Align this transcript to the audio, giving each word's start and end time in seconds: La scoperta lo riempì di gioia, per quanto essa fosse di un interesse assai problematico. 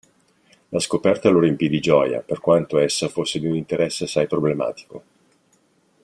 La 0.69 0.79
scoperta 0.79 1.29
lo 1.29 1.39
riempì 1.39 1.69
di 1.69 1.79
gioia, 1.79 2.21
per 2.21 2.39
quanto 2.39 2.79
essa 2.79 3.07
fosse 3.07 3.37
di 3.37 3.45
un 3.45 3.55
interesse 3.55 4.05
assai 4.05 4.25
problematico. 4.25 5.03